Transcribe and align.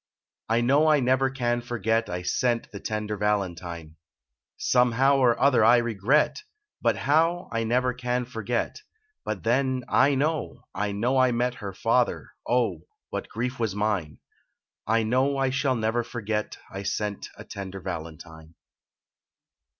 I 0.49 0.61
know 0.61 0.87
I 0.87 0.99
never 0.99 1.29
can 1.29 1.61
forget 1.61 2.09
I 2.09 2.23
sent 2.23 2.71
the 2.71 2.79
tender 2.79 3.17
valentine; 3.17 3.97
Somehow 4.57 5.17
or 5.17 5.39
other 5.39 5.63
I 5.63 5.77
regret, 5.77 6.41
Hut 6.83 6.95
how 6.97 7.49
I 7.51 7.63
never 7.65 7.93
can 7.93 8.25
forget, 8.25 8.81
Hut 9.27 9.43
then, 9.43 9.83
I 9.87 10.15
know, 10.15 10.65
I 10.73 10.91
know 10.91 11.19
I 11.19 11.31
met 11.31 11.53
Her 11.61 11.71
father, 11.71 12.29
Oh, 12.49 12.79
what 13.11 13.29
grief 13.29 13.59
was 13.59 13.75
mine. 13.75 14.17
I 14.87 15.03
know 15.03 15.37
I 15.37 15.51
never 15.75 16.03
shall 16.03 16.09
forget 16.09 16.57
I 16.71 16.81
sent 16.81 17.29
a 17.37 17.43
tender 17.43 17.79
valentine. 17.79 18.55